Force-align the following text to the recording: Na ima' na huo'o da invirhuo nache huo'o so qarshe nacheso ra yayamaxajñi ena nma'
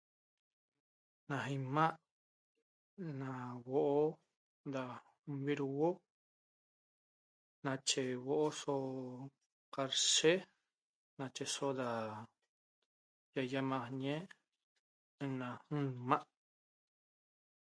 Na 1.27 1.37
ima' 1.55 1.91
na 3.19 3.31
huo'o 3.63 4.07
da 4.73 4.83
invirhuo 5.29 5.89
nache 7.65 8.03
huo'o 8.23 8.47
so 8.61 8.75
qarshe 9.73 10.33
nacheso 11.19 11.67
ra 11.79 11.89
yayamaxajñi 13.35 14.15
ena 15.23 15.49
nma' 15.75 16.21